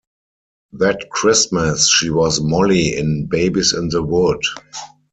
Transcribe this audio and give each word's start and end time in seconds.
That 0.73 1.11
Christmas, 1.11 1.87
she 1.87 2.09
was 2.09 2.41
Molly 2.41 2.95
in 2.97 3.27
"Babes 3.29 3.71
in 3.73 3.89
the 3.89 4.01
Wood". 4.01 4.41